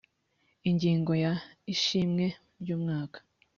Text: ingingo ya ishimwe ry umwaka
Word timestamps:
ingingo 0.69 1.11
ya 1.23 1.33
ishimwe 1.73 2.25
ry 2.61 2.69
umwaka 2.75 3.19